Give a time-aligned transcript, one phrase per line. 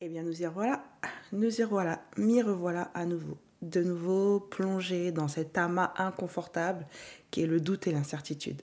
[0.00, 0.84] Eh bien, nous y revoilà,
[1.32, 3.36] nous y revoilà, m'y revoilà à nouveau.
[3.62, 6.86] De nouveau plongé dans cet amas inconfortable
[7.32, 8.62] qui est le doute et l'incertitude.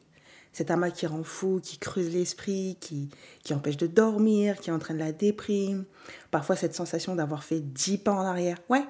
[0.53, 3.09] Cet amas qui rend fou, qui creuse l'esprit, qui,
[3.43, 5.83] qui empêche de dormir, qui entraîne la déprime.
[6.31, 8.57] Parfois cette sensation d'avoir fait dix pas en arrière.
[8.69, 8.85] Ouais,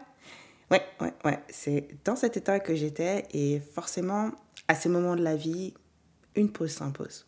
[0.69, 1.39] ouais, ouais, ouais.
[1.49, 4.29] C'est dans cet état que j'étais et forcément,
[4.67, 5.73] à ces moments de la vie,
[6.35, 7.25] une pause s'impose.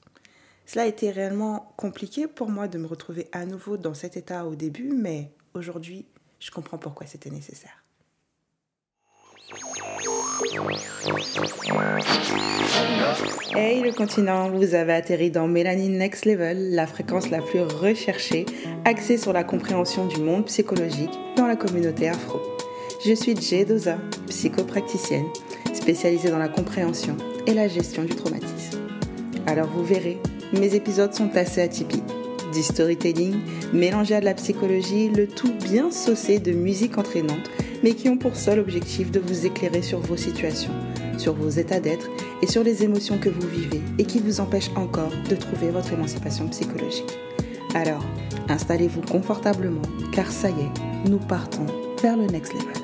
[0.68, 4.46] Cela a été réellement compliqué pour moi de me retrouver à nouveau dans cet état
[4.46, 6.06] au début, mais aujourd'hui,
[6.42, 7.86] je comprends pourquoi c'était nécessaire.
[13.56, 18.46] Hey le continent, vous avez atterri dans Mélanie Next Level, la fréquence la plus recherchée,
[18.84, 22.42] axée sur la compréhension du monde psychologique dans la communauté afro.
[23.06, 23.98] Je suis Jay Doza,
[24.28, 25.28] psychopraticienne,
[25.74, 28.82] spécialisée dans la compréhension et la gestion du traumatisme.
[29.46, 30.20] Alors vous verrez,
[30.54, 32.04] mes épisodes sont assez atypiques.
[32.54, 33.36] Du storytelling
[33.74, 37.52] mélangé à de la psychologie, le tout bien saucé de musique entraînante,
[37.84, 40.74] mais qui ont pour seul objectif de vous éclairer sur vos situations,
[41.18, 42.10] sur vos états d'être
[42.42, 45.94] et sur les émotions que vous vivez et qui vous empêchent encore de trouver votre
[45.94, 47.18] émancipation psychologique.
[47.76, 48.04] Alors,
[48.48, 49.82] installez-vous confortablement,
[50.14, 51.66] car ça y est, nous partons
[52.02, 52.77] vers le next level.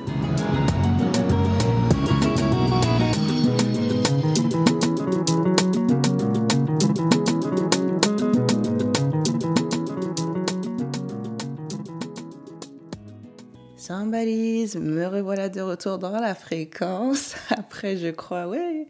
[14.14, 17.34] Me revoilà de retour dans la fréquence.
[17.50, 18.86] Après, je crois, ouais.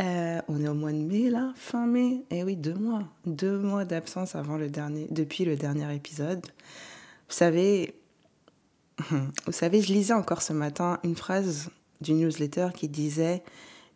[0.00, 2.24] Euh, on est au mois de mai là, fin mai.
[2.30, 3.04] Eh oui, deux mois.
[3.24, 6.44] Deux mois d'absence avant le dernier, depuis le dernier épisode.
[6.44, 7.94] Vous savez,
[9.46, 11.70] vous savez, je lisais encore ce matin une phrase
[12.02, 13.42] du newsletter qui disait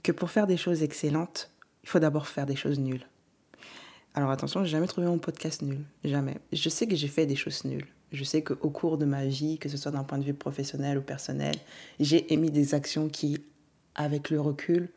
[0.03, 1.51] que pour faire des choses excellentes,
[1.83, 3.07] il faut d'abord faire des choses nulles.
[4.15, 5.85] Alors attention, j'ai jamais trouvé mon podcast nul.
[6.05, 6.39] Jamais.
[6.55, 7.87] Je sais que j'ai fait des choses nulles.
[8.15, 10.99] Je sais qu'au cours de ma vie, que ce soit d'un point de vue professionnel
[10.99, 11.57] ou personnel,
[11.99, 13.39] j'ai émis des actions qui,
[13.97, 14.89] avec le recul,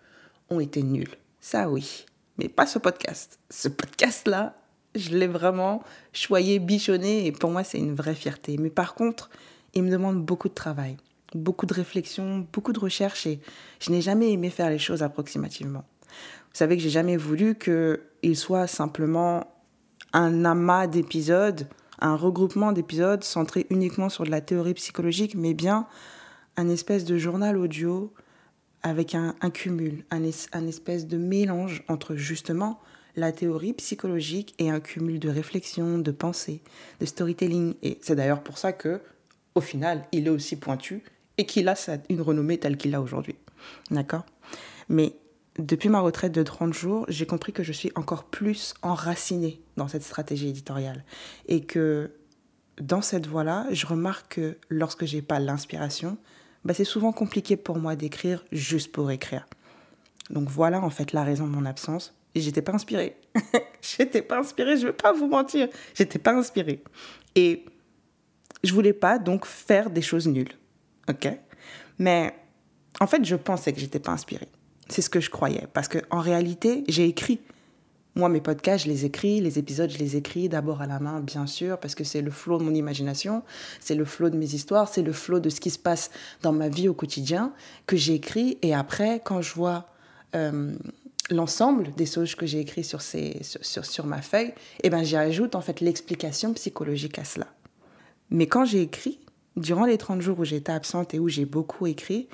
[0.51, 1.15] ont été nulles.
[1.41, 2.05] Ça oui,
[2.37, 3.39] mais pas ce podcast.
[3.49, 4.55] Ce podcast-là,
[4.93, 5.81] je l'ai vraiment
[6.13, 8.55] choyé, bichonné, et pour moi, c'est une vraie fierté.
[8.59, 9.31] Mais par contre,
[9.73, 10.95] il me demande beaucoup de travail,
[11.33, 13.39] beaucoup de réflexion, beaucoup de recherche, et
[13.79, 15.85] je n'ai jamais aimé faire les choses approximativement.
[16.01, 19.47] Vous savez que j'ai jamais voulu qu'il soit simplement
[20.13, 21.67] un amas d'épisodes
[21.99, 25.87] un regroupement d'épisodes centré uniquement sur de la théorie psychologique, mais bien
[26.55, 28.13] un espèce de journal audio
[28.83, 32.79] avec un, cumul, un, espèce de mélange entre justement
[33.15, 36.61] la théorie psychologique et un cumul de réflexion, de pensée,
[36.99, 37.73] de storytelling.
[37.81, 39.01] Et c'est d'ailleurs pour ça que,
[39.55, 41.03] au final, il est aussi pointu
[41.37, 41.75] et qu'il a
[42.09, 43.35] une renommée telle qu'il a aujourd'hui.
[43.91, 44.25] D'accord?
[44.89, 45.13] Mais
[45.57, 49.87] depuis ma retraite de 30 jours, j'ai compris que je suis encore plus enracinée dans
[49.87, 51.03] cette stratégie éditoriale.
[51.47, 52.11] Et que
[52.79, 56.17] dans cette voie-là, je remarque que lorsque j'ai pas l'inspiration,
[56.63, 59.47] bah c'est souvent compliqué pour moi d'écrire juste pour écrire.
[60.29, 62.13] Donc voilà en fait la raison de mon absence.
[62.35, 63.17] J'étais pas inspirée.
[63.81, 65.69] j'étais pas inspirée, je veux pas vous mentir.
[65.95, 66.83] J'étais pas inspirée.
[67.35, 67.65] Et
[68.63, 70.53] je voulais pas donc faire des choses nulles.
[71.09, 71.27] OK?
[71.97, 72.35] Mais
[72.99, 74.49] en fait, je pensais que j'étais pas inspirée.
[74.89, 75.67] C'est ce que je croyais.
[75.73, 77.39] Parce qu'en réalité, j'ai écrit.
[78.15, 81.19] Moi, mes podcasts, je les écris, les épisodes, je les écris d'abord à la main,
[81.19, 83.43] bien sûr, parce que c'est le flot de mon imagination,
[83.79, 86.09] c'est le flot de mes histoires, c'est le flot de ce qui se passe
[86.41, 87.53] dans ma vie au quotidien
[87.85, 88.57] que j'ai écrit.
[88.63, 89.85] Et après, quand je vois
[90.35, 90.73] euh,
[91.29, 95.79] l'ensemble des choses que j'ai écrites sur, ma feuille, eh ben, j'y ajoute en fait
[95.79, 97.47] l'explication psychologique à cela.
[98.31, 99.19] Mais quand j'ai écrit,
[99.57, 102.27] durant les 30 jours où j'étais absente et où j'ai beaucoup écrit,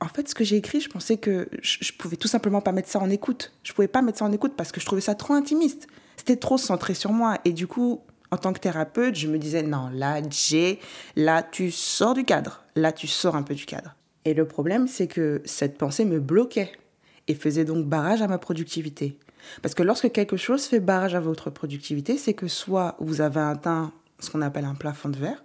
[0.00, 2.88] en fait, ce que j'ai écrit, je pensais que je, pouvais tout simplement pas mettre
[2.88, 3.52] ça en écoute.
[3.62, 5.86] Je pouvais pas mettre ça en écoute parce que je trouvais ça trop intimiste.
[6.16, 7.38] C'était trop centré sur moi.
[7.44, 8.00] Et du coup,
[8.30, 10.80] en tant que thérapeute, je me disais, non, là, j'ai,
[11.16, 12.64] là, tu sors du cadre.
[12.76, 13.94] Là, tu sors un peu du cadre.
[14.24, 16.72] Et le problème, c'est que cette pensée me bloquait
[17.28, 19.18] et faisait donc barrage à ma productivité.
[19.62, 23.40] Parce que lorsque quelque chose fait barrage à votre productivité, c'est que soit vous avez
[23.40, 25.42] atteint ce qu'on appelle un plafond de verre,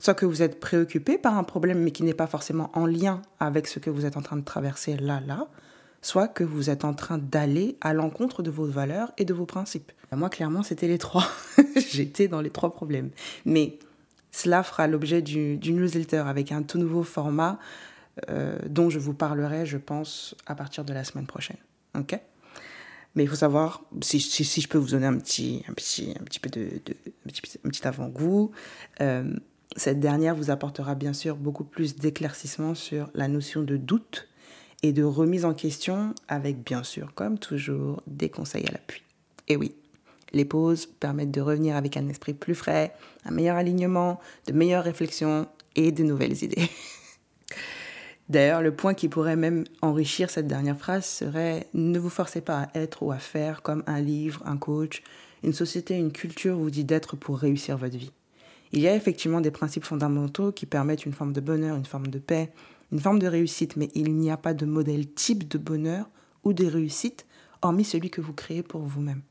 [0.00, 3.22] soit que vous êtes préoccupé par un problème mais qui n'est pas forcément en lien
[3.38, 5.46] avec ce que vous êtes en train de traverser là, là,
[6.02, 9.46] soit que vous êtes en train d'aller à l'encontre de vos valeurs et de vos
[9.46, 9.92] principes.
[10.12, 11.28] Moi, clairement, c'était les trois.
[11.76, 13.10] J'étais dans les trois problèmes.
[13.44, 13.78] Mais
[14.32, 17.58] cela fera l'objet du, newsletter avec un tout nouveau format
[18.28, 21.58] euh, dont je vous parlerai, je pense, à partir de la semaine prochaine.
[21.96, 22.18] OK?
[23.14, 26.40] Mais il faut savoir, si, je peux vous donner un petit, un petit, un petit
[26.40, 26.80] peu de,
[27.26, 28.52] un petit, avant-goût,
[29.00, 29.34] euh,
[29.76, 34.28] cette dernière vous apportera bien sûr beaucoup plus d'éclaircissement sur la notion de doute
[34.82, 39.02] et de remise en question avec bien sûr, comme toujours, des conseils à l'appui.
[39.48, 39.74] Et oui,
[40.32, 42.94] Les pauses permettent de revenir avec un esprit plus frais,
[43.24, 46.68] un meilleur alignement, de meilleures réflexions et de nouvelles idées.
[48.28, 52.60] D'ailleurs, le point qui pourrait même enrichir cette dernière phrase serait ne vous forcez pas
[52.60, 55.02] à être ou à faire comme un livre, un coach,
[55.42, 58.12] une société, une culture vous dit d'être pour réussir votre vie.
[58.72, 62.06] Il y a effectivement des principes fondamentaux qui permettent une forme de bonheur, une forme
[62.08, 62.52] de paix,
[62.92, 66.08] une forme de réussite, mais il n'y a pas de modèle type de bonheur
[66.44, 67.26] ou de réussite
[67.62, 69.22] hormis celui que vous créez pour vous-même.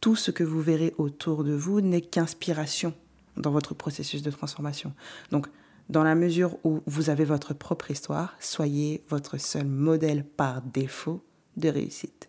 [0.00, 2.94] Tout ce que vous verrez autour de vous n'est qu'inspiration
[3.36, 4.92] dans votre processus de transformation.
[5.30, 5.46] Donc,
[5.88, 11.22] dans la mesure où vous avez votre propre histoire, soyez votre seul modèle par défaut
[11.56, 12.26] de réussite.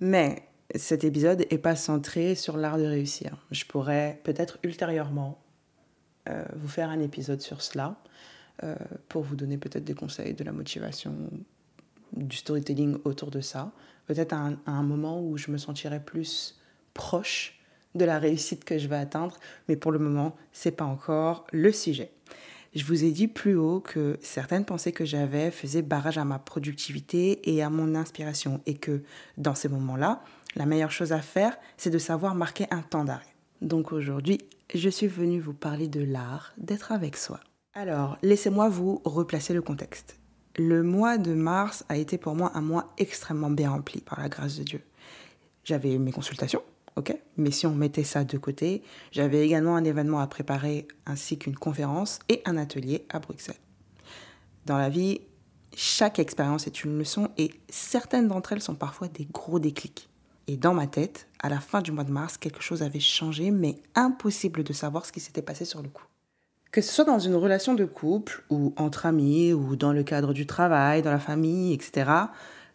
[0.00, 3.36] Mais cet épisode n'est pas centré sur l'art de réussir.
[3.50, 5.40] Je pourrais peut-être ultérieurement
[6.28, 7.96] euh, vous faire un épisode sur cela
[8.62, 8.74] euh,
[9.08, 11.14] pour vous donner peut-être des conseils, de la motivation,
[12.12, 13.72] du storytelling autour de ça.
[14.06, 16.60] Peut-être à, un moment où je me sentirais plus
[16.94, 17.60] proche
[17.94, 19.38] de la réussite que je vais atteindre,
[19.68, 22.12] mais pour le moment, c'est pas encore le sujet.
[22.74, 26.38] Je vous ai dit plus haut que certaines pensées que j'avais faisaient barrage à ma
[26.38, 29.02] productivité et à mon inspiration, et que
[29.38, 30.22] dans ces moments-là,
[30.56, 33.34] la meilleure chose à faire, c'est de savoir marquer un temps d'arrêt.
[33.60, 34.38] Donc aujourd'hui,
[34.74, 37.40] je suis venue vous parler de l'art d'être avec soi.
[37.74, 40.18] Alors, laissez-moi vous replacer le contexte.
[40.56, 44.28] Le mois de mars a été pour moi un mois extrêmement bien rempli par la
[44.28, 44.82] grâce de Dieu.
[45.62, 46.62] J'avais mes consultations,
[46.96, 48.82] ok Mais si on mettait ça de côté,
[49.12, 53.54] j'avais également un événement à préparer ainsi qu'une conférence et un atelier à Bruxelles.
[54.66, 55.20] Dans la vie,
[55.76, 60.09] chaque expérience est une leçon et certaines d'entre elles sont parfois des gros déclics.
[60.50, 63.52] Et dans ma tête, à la fin du mois de mars, quelque chose avait changé,
[63.52, 66.02] mais impossible de savoir ce qui s'était passé sur le coup.
[66.72, 70.32] Que ce soit dans une relation de couple, ou entre amis, ou dans le cadre
[70.32, 72.10] du travail, dans la famille, etc.,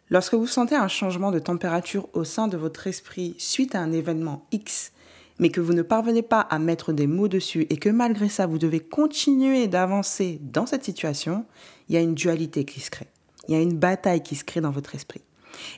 [0.08, 3.92] lorsque vous sentez un changement de température au sein de votre esprit suite à un
[3.92, 4.92] événement X,
[5.38, 8.46] mais que vous ne parvenez pas à mettre des mots dessus et que malgré ça,
[8.46, 11.44] vous devez continuer d'avancer dans cette situation,
[11.90, 13.08] il y a une dualité qui se crée.
[13.48, 15.20] Il y a une bataille qui se crée dans votre esprit.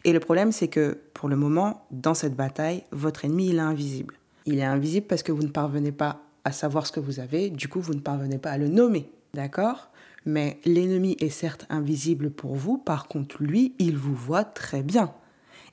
[0.04, 3.60] Et le problème, c'est que pour le moment, dans cette bataille, votre ennemi, il est
[3.60, 4.14] invisible.
[4.46, 7.50] Il est invisible parce que vous ne parvenez pas à savoir ce que vous avez,
[7.50, 9.10] du coup, vous ne parvenez pas à le nommer.
[9.34, 9.90] D'accord?
[10.24, 15.12] Mais l'ennemi est certes invisible pour vous, par contre, lui, il vous voit très bien.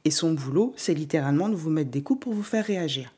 [0.03, 3.13] Et son boulot, c'est littéralement de vous mettre des coups pour vous faire réagir.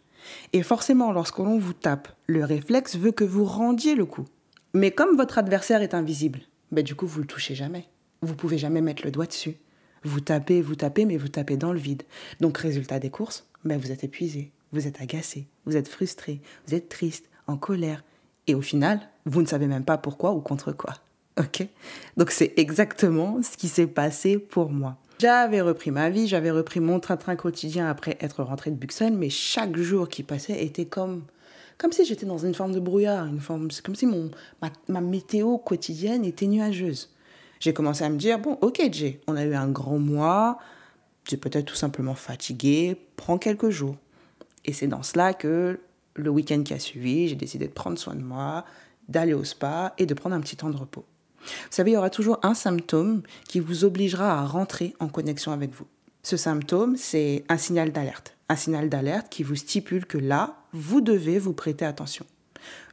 [0.54, 4.26] Et forcément, lorsque l'on vous tape, le réflexe veut que vous rendiez le coup.
[4.74, 6.42] Mais comme votre adversaire est invisible,
[6.72, 7.88] ben du coup, vous le touchez jamais.
[8.22, 9.58] Vous pouvez jamais mettre le doigt dessus.
[10.04, 12.04] Vous tapez, vous tapez, mais vous tapez dans le vide.
[12.40, 16.76] Donc, résultat des courses, ben, vous êtes épuisé, vous êtes agacé, vous êtes frustré, vous
[16.76, 18.04] êtes triste, en colère.
[18.48, 20.94] Et au final, vous ne savez même pas pourquoi ou contre quoi.
[21.40, 21.68] Ok?
[22.16, 24.98] Donc, c'est exactement ce qui s'est passé pour moi.
[25.20, 29.30] J'avais repris ma vie, j'avais repris mon train-train quotidien après être rentrée de Buxelles, mais
[29.30, 31.24] chaque jour qui passait était comme,
[31.78, 34.32] comme si j'étais dans une forme de brouillard, une forme, comme si mon,
[34.88, 37.10] ma météo quotidienne était nuageuse
[37.60, 40.58] j'ai commencé à me dire, bon, ok Jay, on a eu un grand mois,
[41.30, 43.96] j'ai peut-être tout simplement fatigué, prends quelques jours.
[44.66, 45.80] Et c'est dans cela que
[46.16, 48.66] le week-end qui a suivi, j'ai décidé de prendre soin de moi,
[49.08, 51.06] d'aller au spa et de prendre un petit temps de repos.
[51.40, 55.52] Vous savez, il y aura toujours un symptôme qui vous obligera à rentrer en connexion
[55.52, 55.86] avec vous.
[56.24, 58.36] Ce symptôme, c'est un signal d'alerte.
[58.50, 62.26] Un signal d'alerte qui vous stipule que là, vous devez vous prêter attention.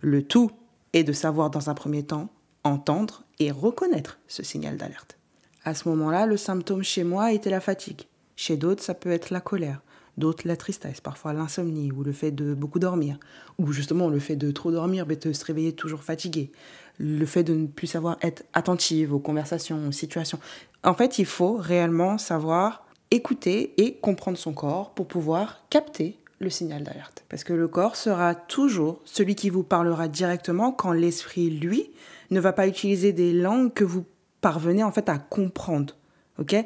[0.01, 0.53] Le tout
[0.93, 2.29] est de savoir dans un premier temps
[2.63, 5.19] entendre et reconnaître ce signal d'alerte.
[5.65, 8.03] À ce moment-là, le symptôme chez moi était la fatigue.
[8.37, 9.81] Chez d'autres, ça peut être la colère,
[10.19, 13.19] d'autres la tristesse, parfois l'insomnie ou le fait de beaucoup dormir,
[13.59, 16.51] ou justement le fait de trop dormir mais de se réveiller toujours fatigué,
[16.99, 20.39] le fait de ne plus savoir être attentive aux conversations, aux situations.
[20.83, 26.51] En fait, il faut réellement savoir écouter et comprendre son corps pour pouvoir capter le
[26.51, 27.25] signal d'alerte.
[27.29, 31.91] Parce que le corps sera toujours celui qui vous parlera directement quand l'esprit, lui,
[32.31, 34.05] ne va pas utiliser des langues que vous
[34.41, 35.95] parvenez en fait à comprendre.
[36.39, 36.57] Ok?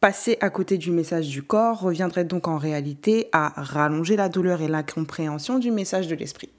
[0.00, 4.60] Passer à côté du message du corps reviendrait donc en réalité à rallonger la douleur
[4.60, 6.50] et l'incompréhension du message de l'esprit.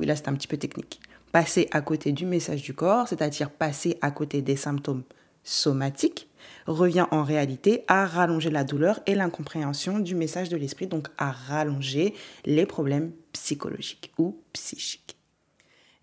[0.00, 1.00] Oui, là c'est un petit peu technique.
[1.30, 5.04] Passer à côté du message du corps, c'est-à-dire passer à côté des symptômes
[5.44, 6.27] somatiques,
[6.68, 11.32] revient en réalité à rallonger la douleur et l'incompréhension du message de l'esprit, donc à
[11.32, 15.16] rallonger les problèmes psychologiques ou psychiques.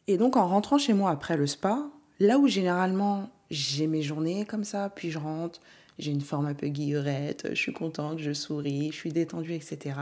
[0.07, 4.45] Et donc en rentrant chez moi après le spa, Là où généralement j'ai mes journées
[4.45, 5.59] comme ça, puis je rentre,
[5.99, 9.95] j'ai une forme un peu guillerette, je suis contente, je souris, je suis détendue, etc.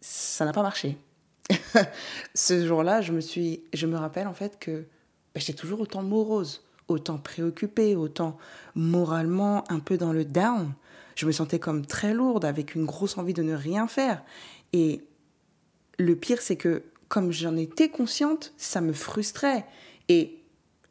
[0.00, 0.96] Ça n'a pas marché.
[2.34, 4.86] Ce jour-là, je me suis, je me rappelle en fait que
[5.34, 8.36] bah, j'étais toujours autant morose, autant préoccupée, autant
[8.74, 10.72] moralement un peu dans le down.
[11.14, 14.22] Je me sentais comme très lourde, avec une grosse envie de ne rien faire.
[14.72, 15.02] Et
[15.98, 19.64] le pire, c'est que comme j'en étais consciente, ça me frustrait.
[20.08, 20.38] Et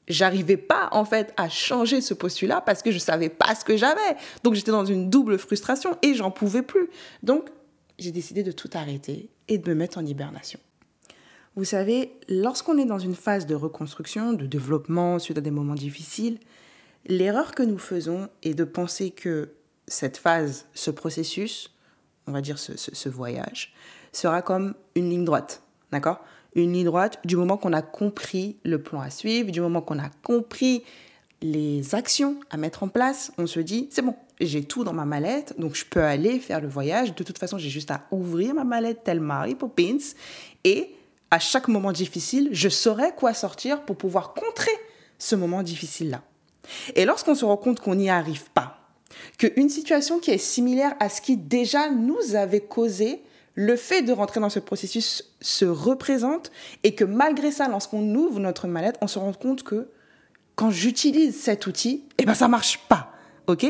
[0.07, 3.77] j'arrivais pas, en fait, à changer ce postulat parce que je savais pas ce que
[3.77, 4.17] j'avais.
[4.43, 6.89] Donc, j'étais dans une double frustration et j'en pouvais plus.
[7.23, 7.49] Donc,
[7.99, 10.59] j'ai décidé de tout arrêter et de me mettre en hibernation.
[11.57, 15.73] Vous savez, lorsqu'on est dans une phase de reconstruction, de développement suite à des moments
[15.73, 16.37] difficiles,
[17.07, 19.49] l'erreur que nous faisons est de penser que
[19.87, 21.73] cette phase, ce processus,
[22.27, 23.73] on va dire ce, voyage,
[24.11, 25.63] sera comme une ligne droite.
[25.91, 26.19] D'accord?
[26.53, 29.97] Une ligne droite du moment qu'on a compris le plan à suivre, du moment qu'on
[29.97, 30.83] a compris
[31.41, 35.05] les actions à mettre en place, on se dit, c'est bon, j'ai tout dans ma
[35.05, 37.15] mallette, donc je peux aller faire le voyage.
[37.15, 39.97] De toute façon, j'ai juste à ouvrir ma mallette telle Mary Poppins
[40.63, 40.93] et
[41.31, 44.71] à chaque moment difficile, je saurai quoi sortir pour pouvoir contrer
[45.19, 46.21] ce moment difficile-là.
[46.95, 48.79] Et lorsqu'on se rend compte qu'on n'y arrive pas,
[49.37, 53.21] qu'une situation qui est similaire à ce qui déjà nous avait causé
[53.55, 56.51] le fait de rentrer dans ce processus se représente
[56.83, 59.89] et que malgré ça, lorsqu'on ouvre notre mallette, on se rend compte que
[60.55, 63.11] quand j'utilise cet outil, eh ben ça marche pas.
[63.47, 63.65] OK?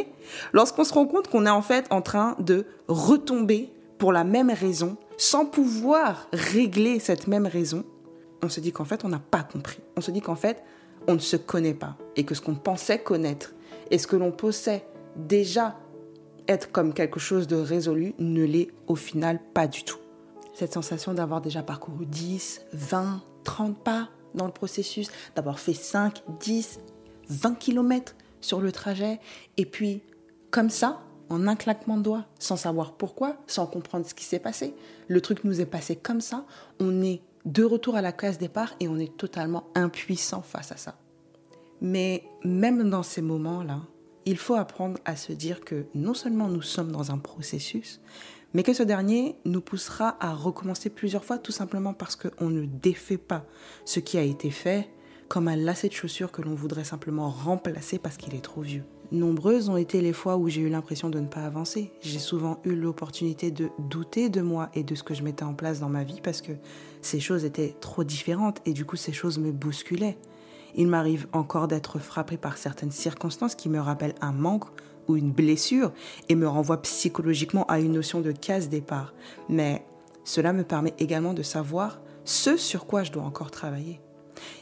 [0.52, 4.50] Lorsqu'on se rend compte qu'on est en fait en train de retomber pour la même
[4.50, 7.84] raison sans pouvoir régler cette même raison,
[8.44, 9.80] on se dit qu'en fait, on n'a pas compris.
[9.96, 10.64] On se dit qu'en fait,
[11.08, 13.54] on ne se connaît pas et que ce qu'on pensait connaître
[13.90, 14.82] et ce que l'on possède
[15.16, 15.76] déjà
[16.48, 19.98] être comme quelque chose de résolu ne l'est au final pas du tout.
[20.54, 26.24] Cette sensation d'avoir déjà parcouru 10, 20, 30 pas dans le processus, d'avoir fait 5,
[26.40, 26.80] 10,
[27.30, 29.20] 20 kilomètres sur le trajet,
[29.58, 30.04] et puis
[30.52, 34.40] comme ça, en un claquement de doigts, sans savoir pourquoi, sans comprendre ce qui s'est
[34.40, 34.74] passé.
[35.08, 36.46] Le truc nous est passé comme ça,
[36.80, 40.78] on est de retour à la case départ et on est totalement impuissant face à
[40.78, 40.98] ça.
[41.82, 43.82] Mais même dans ces moments-là,
[44.26, 48.02] il faut apprendre à se dire que non seulement nous sommes dans un processus,
[48.54, 52.66] mais que ce dernier nous poussera à recommencer plusieurs fois tout simplement parce qu'on ne
[52.66, 53.46] défait pas
[53.86, 54.90] ce qui a été fait
[55.30, 58.84] comme un lacet de chaussures que l'on voudrait simplement remplacer parce qu'il est trop vieux.
[59.12, 61.92] Nombreuses ont été les fois où j'ai eu l'impression de ne pas avancer.
[62.02, 65.54] J'ai souvent eu l'opportunité de douter de moi et de ce que je mettais en
[65.54, 66.52] place dans ma vie parce que
[67.02, 70.18] ces choses étaient trop différentes et du coup ces choses me bousculaient.
[70.76, 74.66] Il m'arrive encore d'être frappé par certaines circonstances qui me rappellent un manque
[75.08, 75.94] ou une blessure
[76.28, 79.14] et me renvoient psychologiquement à une notion de case départ.
[79.48, 79.86] Mais
[80.26, 84.02] cela me permet également de savoir ce sur quoi je dois encore travailler.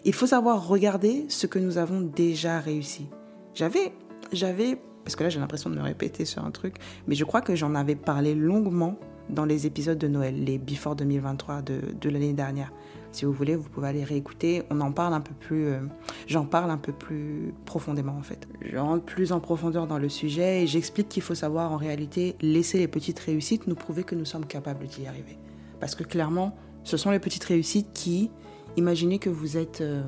[0.03, 3.07] Il faut savoir regarder ce que nous avons déjà réussi.
[3.55, 3.93] J'avais,
[4.31, 6.75] j'avais, parce que là j'ai l'impression de me répéter sur un truc,
[7.07, 8.97] mais je crois que j'en avais parlé longuement
[9.29, 12.71] dans les épisodes de Noël, les Before 2023 de, de l'année dernière.
[13.15, 14.63] Si vous voulez, vous pouvez aller réécouter.
[14.69, 15.79] On en parle un peu plus, euh,
[16.27, 18.45] j'en parle un peu plus profondément en fait.
[18.61, 22.35] Je rentre plus en profondeur dans le sujet et j'explique qu'il faut savoir en réalité
[22.41, 25.37] laisser les petites réussites nous prouver que nous sommes capables d'y arriver.
[25.79, 28.31] Parce que clairement, ce sont les petites réussites qui,
[28.75, 30.03] imaginez que vous êtes, euh,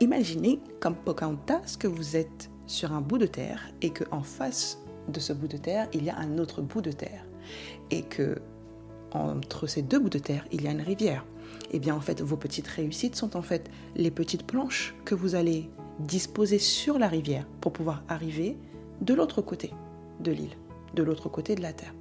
[0.00, 4.78] imaginez comme Pocahontas que vous êtes sur un bout de terre et que en face
[5.08, 7.24] de ce bout de terre, il y a un autre bout de terre
[7.90, 8.40] et que
[9.12, 11.24] entre ces deux bouts de terre, il y a une rivière.
[11.70, 15.34] Eh bien, en fait, vos petites réussites sont en fait les petites planches que vous
[15.34, 18.56] allez disposer sur la rivière pour pouvoir arriver
[19.00, 19.72] de l'autre côté
[20.20, 20.56] de l'île,
[20.94, 21.94] de l'autre côté de la terre.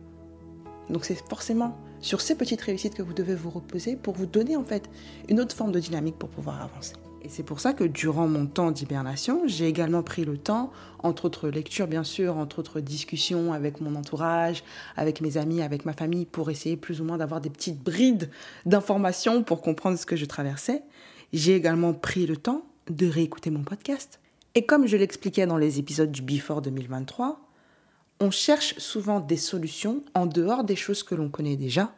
[0.89, 4.57] Donc, c'est forcément sur ces petites réussites que vous devez vous reposer pour vous donner
[4.57, 4.89] en fait
[5.29, 6.95] une autre forme de dynamique pour pouvoir avancer.
[7.25, 11.25] Et c'est pour ça que durant mon temps d'hibernation, j'ai également pris le temps, entre
[11.25, 14.63] autres lectures bien sûr, entre autres discussions avec mon entourage,
[14.95, 18.29] avec mes amis, avec ma famille, pour essayer plus ou moins d'avoir des petites brides
[18.67, 20.83] d'informations pour comprendre ce que je traversais.
[21.33, 24.19] J'ai également pris le temps de réécouter mon podcast.
[24.53, 27.41] Et comme je l'expliquais dans les épisodes du Before 2023,
[28.19, 31.91] on cherche souvent des solutions en dehors des choses que l'on connaît déjà,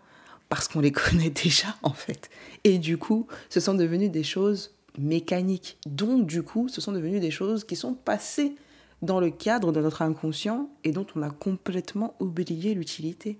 [0.47, 2.29] parce qu'on les connaît déjà en fait.
[2.63, 5.77] Et du coup, ce sont devenues des choses mécaniques.
[5.85, 8.55] Donc, du coup, ce sont devenues des choses qui sont passées
[9.01, 13.39] dans le cadre de notre inconscient et dont on a complètement oublié l'utilité.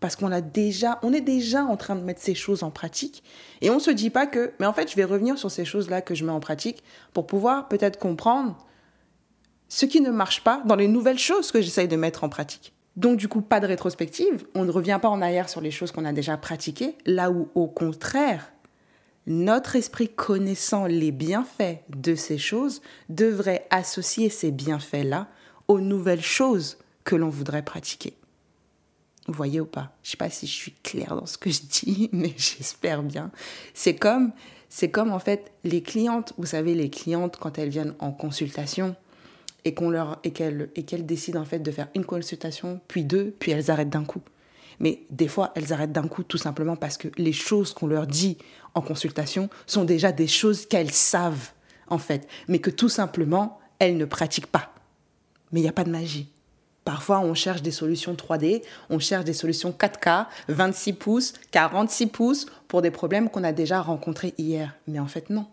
[0.00, 3.22] Parce qu'on a déjà, on est déjà en train de mettre ces choses en pratique
[3.60, 5.64] et on ne se dit pas que, mais en fait, je vais revenir sur ces
[5.64, 8.58] choses-là que je mets en pratique pour pouvoir peut-être comprendre
[9.68, 12.74] ce qui ne marche pas dans les nouvelles choses que j'essaye de mettre en pratique.
[12.96, 15.92] Donc du coup, pas de rétrospective, on ne revient pas en arrière sur les choses
[15.92, 18.52] qu'on a déjà pratiquées, là où au contraire,
[19.26, 25.28] notre esprit connaissant les bienfaits de ces choses devrait associer ces bienfaits-là
[25.68, 28.14] aux nouvelles choses que l'on voudrait pratiquer.
[29.28, 29.92] Vous voyez ou pas?
[30.02, 33.30] Je sais pas si je suis claire dans ce que je dis, mais j'espère bien.
[33.74, 34.32] C'est comme,
[34.68, 38.96] c'est comme en fait les clientes, vous savez, les clientes quand elles viennent en consultation
[39.64, 43.04] et qu'on leur et qu'elles et qu'elles décident en fait de faire une consultation, puis
[43.04, 44.22] deux, puis elles arrêtent d'un coup.
[44.80, 48.06] Mais des fois, elles arrêtent d'un coup tout simplement parce que les choses qu'on leur
[48.06, 48.38] dit
[48.74, 51.52] en consultation sont déjà des choses qu'elles savent,
[51.88, 54.72] en fait, mais que tout simplement, elles ne pratiquent pas.
[55.50, 56.28] Mais il n'y a pas de magie.
[56.84, 62.46] Parfois, on cherche des solutions 3D, on cherche des solutions 4K, 26 pouces, 46 pouces
[62.66, 64.74] pour des problèmes qu'on a déjà rencontrés hier.
[64.88, 65.46] Mais en fait, non.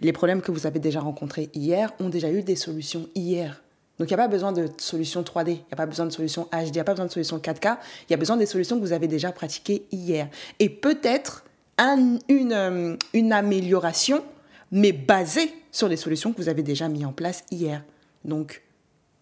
[0.00, 3.62] Les problèmes que vous avez déjà rencontrés hier ont déjà eu des solutions hier.
[3.98, 6.10] Donc il n'y a pas besoin de solution 3D, il n'y a pas besoin de
[6.10, 7.78] solution HD, il n'y a pas besoin de solution 4K,
[8.08, 10.28] il y a besoin des solutions que vous avez déjà pratiquées hier.
[10.60, 11.44] Et peut-être
[11.78, 14.24] une, euh, une amélioration,
[14.70, 17.82] mais basée sur les solutions que vous avez déjà mises en place hier.
[18.24, 18.62] Donc,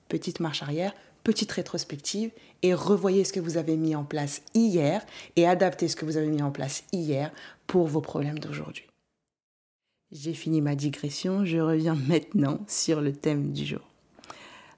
[0.09, 0.93] petite marche arrière,
[1.25, 2.31] petite rétrospective
[2.63, 5.05] et revoyez ce que vous avez mis en place hier
[5.37, 7.33] et adaptez ce que vous avez mis en place hier
[7.67, 8.87] pour vos problèmes d'aujourd'hui.
[10.13, 13.81] J'ai fini ma digression, je reviens maintenant sur le thème du jour.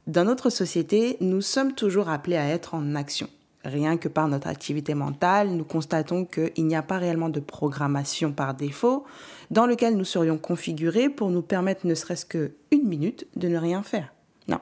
[0.08, 3.28] Dans notre société, nous sommes toujours appelés à être en action.
[3.62, 8.32] Rien que par notre activité mentale, nous constatons qu'il n'y a pas réellement de programmation
[8.32, 9.04] par défaut
[9.50, 13.82] dans lequel nous serions configurés pour nous permettre ne serait-ce qu'une minute de ne rien
[13.82, 14.14] faire.
[14.48, 14.60] Non.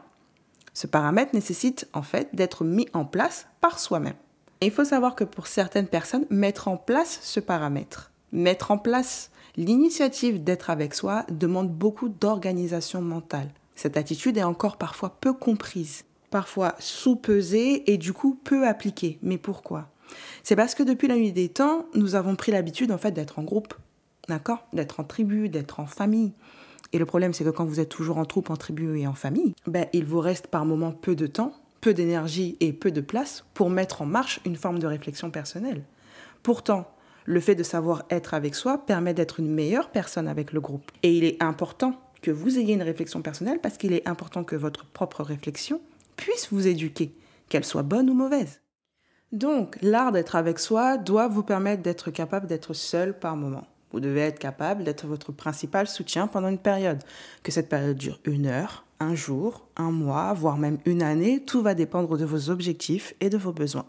[0.75, 4.17] Ce paramètre nécessite en fait d'être mis en place par soi-même.
[4.63, 9.31] il faut savoir que pour certaines personnes, mettre en place ce paramètre, mettre en place
[9.57, 13.51] l'initiative d'être avec soi demande beaucoup d'organisation mentale.
[13.77, 19.19] Cette attitude est encore parfois peu comprise, parfois sous-pesée et du coup peu appliquée.
[19.23, 19.91] Mais pourquoi?
[20.43, 23.39] C'est parce que depuis la nuit des temps, nous avons pris l'habitude en fait d'être
[23.39, 23.75] en groupe,
[24.29, 24.67] d'accord?
[24.73, 26.33] D'être en tribu, d'être en famille.
[26.93, 29.15] Et le problème, c'est que quand vous êtes toujours en troupe, en tribu et en
[29.15, 33.01] famille, ben, il vous reste par moments peu de temps, peu d'énergie et peu de
[33.01, 35.85] place pour mettre en marche une forme de réflexion personnelle.
[36.43, 36.89] Pourtant,
[37.25, 40.91] le fait de savoir être avec soi permet d'être une meilleure personne avec le groupe.
[41.03, 44.57] Et il est important que vous ayez une réflexion personnelle parce qu'il est important que
[44.57, 45.81] votre propre réflexion
[46.17, 47.15] puisse vous éduquer,
[47.49, 48.61] qu'elle soit bonne ou mauvaise.
[49.33, 53.67] Donc, l'art d'être avec soi doit vous permettre d'être capable d'être seul par moment.
[53.93, 57.03] Vous devez être capable d'être votre principal soutien pendant une période.
[57.43, 61.63] Que cette période dure une heure, un jour, un mois, voire même une année, tout
[61.63, 63.87] va dépendre de vos objectifs et de vos besoins.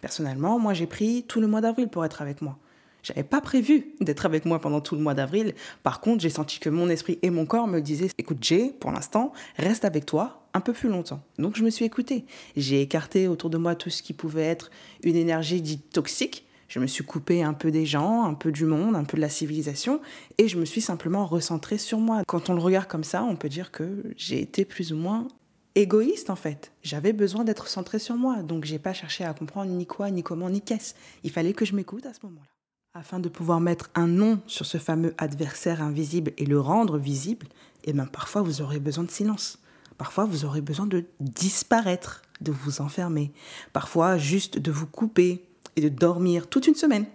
[0.00, 2.58] Personnellement, moi j'ai pris tout le mois d'avril pour être avec moi.
[3.04, 5.54] J'avais pas prévu d'être avec moi pendant tout le mois d'avril.
[5.82, 8.90] Par contre, j'ai senti que mon esprit et mon corps me disaient écoute, Jay, pour
[8.90, 11.22] l'instant, reste avec toi un peu plus longtemps.
[11.38, 12.24] Donc, je me suis écoutée.
[12.56, 14.70] J'ai écarté autour de moi tout ce qui pouvait être
[15.02, 16.46] une énergie dite toxique.
[16.68, 19.20] Je me suis coupée un peu des gens, un peu du monde, un peu de
[19.20, 20.00] la civilisation,
[20.38, 22.22] et je me suis simplement recentrée sur moi.
[22.26, 25.28] Quand on le regarde comme ça, on peut dire que j'ai été plus ou moins
[25.74, 26.72] égoïste en fait.
[26.82, 30.22] J'avais besoin d'être centrée sur moi, donc j'ai pas cherché à comprendre ni quoi, ni
[30.22, 30.94] comment, ni qu'est-ce.
[31.22, 32.53] Il fallait que je m'écoute à ce moment-là.
[32.96, 37.48] Afin de pouvoir mettre un nom sur ce fameux adversaire invisible et le rendre visible,
[37.82, 39.58] eh bien parfois vous aurez besoin de silence.
[39.98, 43.32] Parfois vous aurez besoin de disparaître, de vous enfermer.
[43.72, 47.06] Parfois juste de vous couper et de dormir toute une semaine.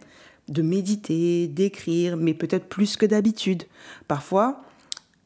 [0.49, 3.63] De méditer, d'écrire, mais peut-être plus que d'habitude.
[4.09, 4.61] Parfois,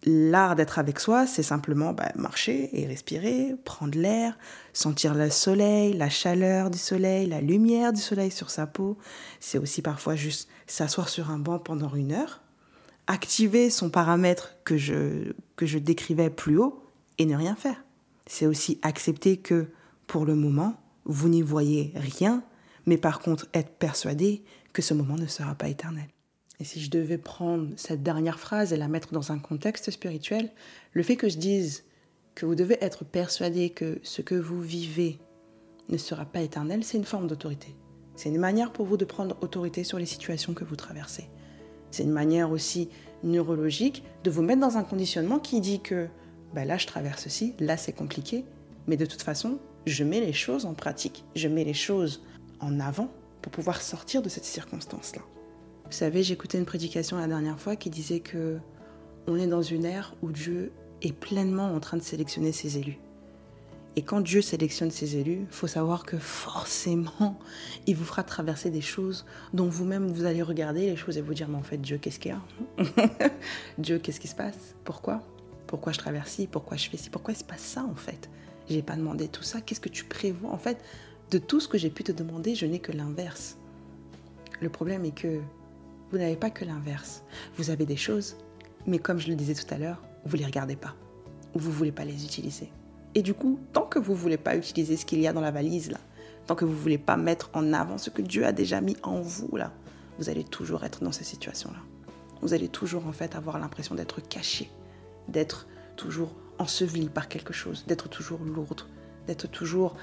[0.06, 4.38] l'art d'être avec soi, c'est simplement bah, marcher et respirer, prendre l'air,
[4.74, 8.98] sentir le soleil, la chaleur du soleil, la lumière du soleil sur sa peau.
[9.40, 12.42] C'est aussi parfois juste s'asseoir sur un banc pendant une heure,
[13.08, 16.84] activer son paramètre que je, que je décrivais plus haut
[17.18, 17.84] et ne rien faire.
[18.28, 19.68] C'est aussi accepter que
[20.08, 22.44] pour le moment, vous n'y voyez rien,
[22.86, 26.13] mais par contre être persuadé que ce moment ne sera pas éternel.
[26.64, 30.50] Et si je devais prendre cette dernière phrase et la mettre dans un contexte spirituel,
[30.94, 31.84] le fait que je dise
[32.36, 35.20] que vous devez être persuadé que ce que vous vivez
[35.90, 37.76] ne sera pas éternel, c'est une forme d'autorité.
[38.16, 41.26] C'est une manière pour vous de prendre autorité sur les situations que vous traversez.
[41.92, 42.88] C'est une manière aussi
[43.24, 46.08] neurologique de vous mettre dans un conditionnement qui dit que
[46.54, 48.46] ben là je traverse ceci, là c'est compliqué,
[48.88, 52.24] mais de toute façon, je mets les choses en pratique, je mets les choses
[52.62, 55.24] en avant pour pouvoir sortir de cette circonstance-là.
[55.86, 58.58] Vous savez, j'écoutais une prédication la dernière fois qui disait que
[59.28, 63.00] on est dans une ère où Dieu est pleinement en train de sélectionner ses élus.
[63.96, 67.38] Et quand Dieu sélectionne ses élus, faut savoir que forcément,
[67.86, 71.36] il vous fera traverser des choses dont vous-même vous allez regarder les choses et vous
[71.36, 73.30] dire mais en fait Dieu qu'est-ce qu'il y a?
[73.78, 74.76] Dieu qu'est-ce qui se passe?
[74.84, 75.22] Pourquoi?
[75.68, 77.12] Pourquoi je traverse ci Pourquoi je fais ci?
[77.12, 78.30] Pourquoi il se passe ça en fait?
[78.68, 79.62] J'ai pas demandé tout ça.
[79.62, 80.52] Qu'est-ce que tu prévois?
[80.52, 80.84] En fait,
[81.30, 83.58] de tout ce que j'ai pu te demander, je n'ai que l'inverse.
[84.62, 85.42] Le problème est que
[86.14, 87.24] vous n'avez pas que l'inverse.
[87.58, 88.36] Vous avez des choses,
[88.86, 90.94] mais comme je le disais tout à l'heure, vous ne les regardez pas.
[91.56, 92.70] Ou vous ne voulez pas les utiliser.
[93.16, 95.42] Et du coup, tant que vous ne voulez pas utiliser ce qu'il y a dans
[95.42, 95.98] la valise, là,
[96.46, 98.96] tant que vous ne voulez pas mettre en avant ce que Dieu a déjà mis
[99.02, 99.72] en vous, là,
[100.20, 101.80] vous allez toujours être dans ces situations-là.
[102.44, 104.70] Vous allez toujours, en fait, avoir l'impression d'être caché,
[105.30, 108.84] d'être toujours enseveli par quelque chose, d'être toujours lourde,
[109.26, 109.96] d'être toujours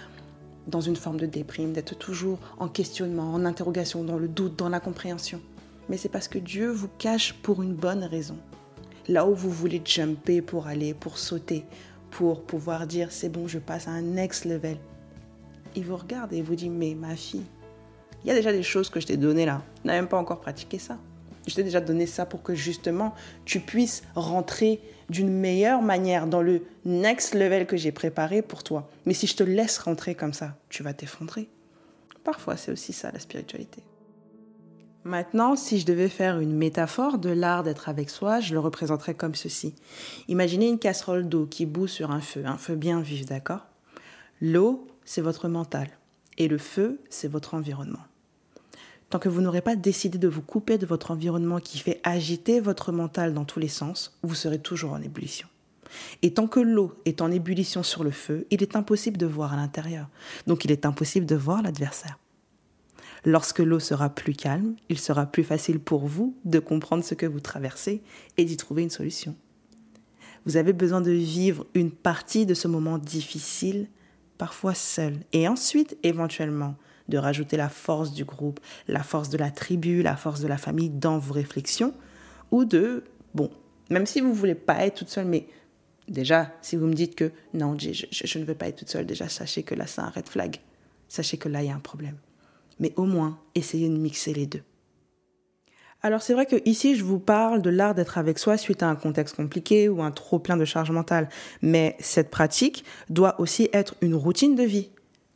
[0.66, 4.68] dans une forme de déprime, d'être toujours en questionnement, en interrogation, dans le doute, dans
[4.68, 5.40] l'incompréhension.
[5.90, 8.38] Mais c'est parce que Dieu vous cache pour une bonne raison.
[9.08, 11.64] Là où vous voulez jumper pour aller, pour sauter,
[12.12, 14.76] pour pouvoir dire c'est bon, je passe à un next level.
[15.74, 17.44] Il vous regarde et vous dit mais ma fille,
[18.22, 19.64] il y a déjà des choses que je t'ai données là.
[19.84, 20.96] N'as même pas encore pratiqué ça.
[21.48, 23.12] Je t'ai déjà donné ça pour que justement
[23.44, 28.88] tu puisses rentrer d'une meilleure manière dans le next level que j'ai préparé pour toi.
[29.06, 31.48] Mais si je te laisse rentrer comme ça, tu vas t'effondrer.
[32.22, 33.82] Parfois, c'est aussi ça la spiritualité.
[35.04, 39.14] Maintenant, si je devais faire une métaphore de l'art d'être avec soi, je le représenterais
[39.14, 39.74] comme ceci.
[40.28, 43.66] Imaginez une casserole d'eau qui bout sur un feu, un feu bien vif, d'accord?
[44.42, 45.88] L'eau, c'est votre mental,
[46.36, 48.04] et le feu, c'est votre environnement.
[49.08, 52.60] Tant que vous n'aurez pas décidé de vous couper de votre environnement qui fait agiter
[52.60, 55.48] votre mental dans tous les sens, vous serez toujours en ébullition.
[56.22, 59.54] Et tant que l'eau est en ébullition sur le feu, il est impossible de voir
[59.54, 60.08] à l'intérieur.
[60.46, 62.18] Donc il est impossible de voir l'adversaire.
[63.24, 67.26] Lorsque l'eau sera plus calme, il sera plus facile pour vous de comprendre ce que
[67.26, 68.02] vous traversez
[68.36, 69.36] et d'y trouver une solution.
[70.46, 73.88] Vous avez besoin de vivre une partie de ce moment difficile,
[74.38, 76.76] parfois seul, et ensuite, éventuellement,
[77.08, 80.56] de rajouter la force du groupe, la force de la tribu, la force de la
[80.56, 81.92] famille dans vos réflexions,
[82.50, 83.04] ou de,
[83.34, 83.50] bon,
[83.90, 85.46] même si vous ne voulez pas être toute seule, mais
[86.08, 89.04] déjà, si vous me dites que non, je, je ne veux pas être toute seule,
[89.04, 90.56] déjà, sachez que là, c'est un red flag.
[91.08, 92.16] Sachez que là, il y a un problème.
[92.80, 94.62] Mais au moins, essayez de mixer les deux.
[96.02, 98.88] Alors c'est vrai que ici je vous parle de l'art d'être avec soi suite à
[98.88, 101.28] un contexte compliqué ou un trop plein de charge mentale,
[101.60, 104.88] mais cette pratique doit aussi être une routine de vie,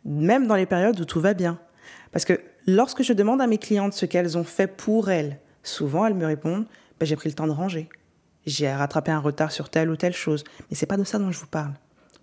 [0.06, 1.58] même dans les périodes où tout va bien.
[2.12, 6.06] Parce que lorsque je demande à mes clientes ce qu'elles ont fait pour elles, souvent
[6.06, 6.64] elles me répondent
[6.98, 7.88] ben, j'ai pris le temps de ranger.
[8.46, 10.44] J'ai rattrapé un retard sur telle ou telle chose.
[10.70, 11.72] Mais c'est pas de ça dont je vous parle.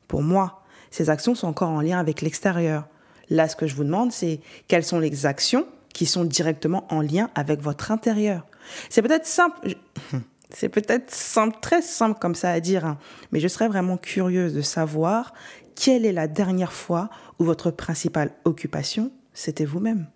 [0.08, 2.88] Pour moi, ces actions sont encore en lien avec l'extérieur.
[3.32, 7.02] Là, ce que je vous demande, c'est quelles sont les actions qui sont directement en
[7.02, 8.46] lien avec votre intérieur.
[8.90, 9.76] C'est peut-être simple.
[10.54, 12.98] C'est peut-être simple, très simple comme ça à dire, hein,
[13.32, 15.34] mais je serais vraiment curieuse de savoir
[15.76, 20.08] quelle est la dernière fois où votre principale occupation c'était vous-même.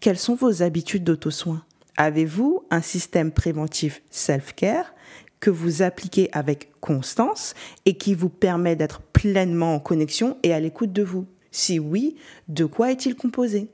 [0.00, 1.62] Quelles sont vos habitudes d'auto-soin?
[1.96, 4.92] Avez-vous un système préventif self-care
[5.38, 7.54] que vous appliquez avec constance
[7.86, 11.26] et qui vous permet d'être pleinement en connexion et à l'écoute de vous?
[11.50, 12.16] Si oui,
[12.48, 13.68] de quoi est-il composé?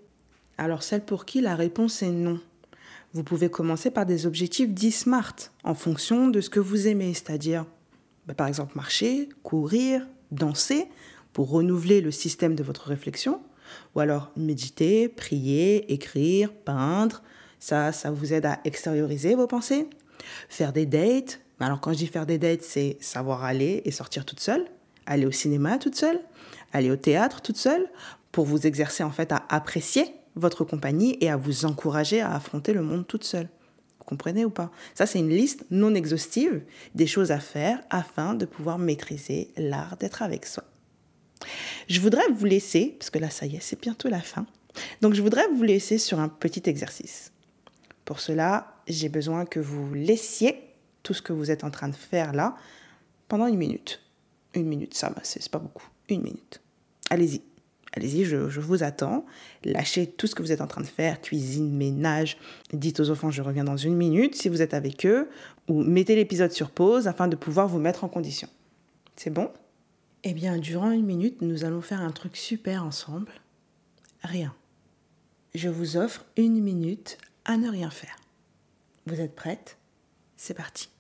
[0.59, 2.41] Alors celle pour qui la réponse est non.
[3.13, 7.15] Vous pouvez commencer par des objectifs dits SMART en fonction de ce que vous aimez,
[7.15, 7.67] c'est-à-dire
[8.27, 10.87] bah, par exemple marcher, courir, danser
[11.33, 13.41] pour renouveler le système de votre réflexion
[13.95, 17.23] ou alors méditer, prier, écrire, peindre.
[17.59, 19.89] Ça, ça vous aide à extérioriser vos pensées.
[20.49, 21.41] Faire des dates.
[21.61, 24.65] Alors quand je dis faire des dates, c'est savoir aller et sortir toute seule.
[25.07, 26.21] Aller au cinéma toute seule.
[26.73, 27.87] Aller au théâtre toute seule.
[28.33, 32.75] Pour vous exercer en fait à apprécier votre compagnie et à vous encourager à affronter
[32.75, 33.49] le monde toute seule.
[33.99, 34.71] Vous comprenez ou pas?
[34.95, 36.63] Ça, c'est une liste non exhaustive
[36.95, 40.65] des choses à faire afin de pouvoir maîtriser l'art d'être avec soi.
[41.89, 44.47] Je voudrais vous laisser, parce que là, ça y est, c'est bientôt la fin.
[45.01, 47.33] Donc, je voudrais vous laisser sur un petit exercice.
[48.05, 50.61] Pour cela, j'ai besoin que vous laissiez
[51.03, 52.57] tout ce que vous êtes en train de faire là
[53.29, 54.03] pendant une minute.
[54.55, 55.87] Une minute, ça, c'est pas beaucoup.
[56.09, 56.61] Une minute.
[57.11, 57.43] Allez-y.
[57.93, 59.25] Allez-y, je, je, vous attends.
[59.65, 62.37] Lâchez tout ce que vous êtes en train de faire, cuisine, ménage.
[62.73, 65.31] Dites aux enfants, je reviens dans une minute si vous êtes avec eux,
[65.69, 68.49] ou mettez l'épisode sur pause afin de pouvoir vous mettre en condition.
[69.17, 69.51] C'est bon?
[70.25, 73.33] Eh bien, durant une minute, nous allons faire un truc super ensemble.
[74.23, 74.55] Rien.
[75.55, 77.17] Je vous offre une minute
[77.47, 78.17] à ne rien faire.
[79.07, 79.79] Vous êtes prête?
[80.37, 80.91] C'est parti.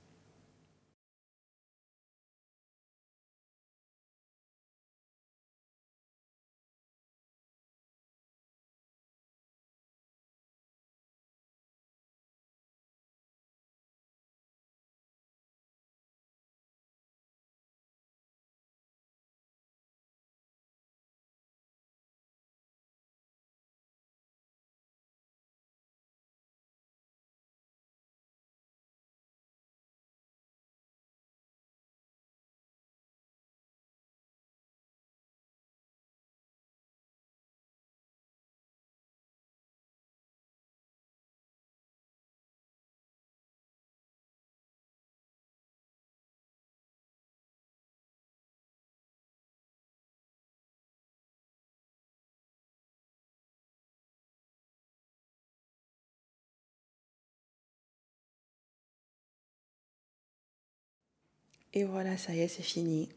[61.76, 63.10] Et voilà, ça y est, c'est fini.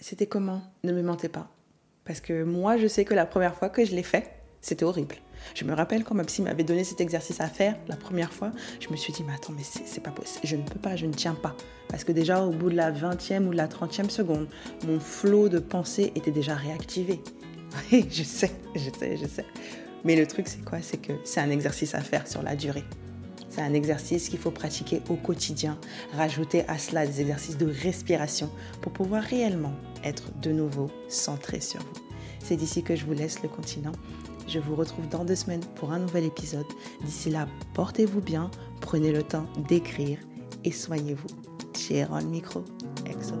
[0.00, 0.62] C'était comment?
[0.82, 1.48] Ne me mentez pas.
[2.04, 5.14] Parce que moi, je sais que la première fois que je l'ai fait, c'était horrible.
[5.54, 8.50] Je me rappelle quand ma psy m'avait donné cet exercice à faire la première fois,
[8.80, 11.06] je me suis dit, mais attends, mais c'est pas possible, je ne peux pas, je
[11.06, 11.54] ne tiens pas.
[11.88, 14.48] Parce que déjà, au bout de la 20e ou de la 30e seconde,
[14.84, 17.20] mon flot de pensée était déjà réactivé.
[17.92, 19.44] Oui, je sais, je sais, je sais.
[20.02, 20.82] Mais le truc, c'est quoi?
[20.82, 22.82] C'est que c'est un exercice à faire sur la durée.
[23.58, 25.78] C'est un exercice qu'il faut pratiquer au quotidien.
[26.12, 28.48] Rajouter à cela des exercices de respiration
[28.80, 29.72] pour pouvoir réellement
[30.04, 32.00] être de nouveau centré sur vous.
[32.38, 33.90] C'est d'ici que je vous laisse le continent.
[34.46, 36.66] Je vous retrouve dans deux semaines pour un nouvel épisode.
[37.04, 38.48] D'ici là, portez-vous bien,
[38.80, 40.18] prenez le temps d'écrire
[40.62, 41.26] et soignez-vous.
[42.12, 42.64] On micro.
[43.06, 43.37] Excellent.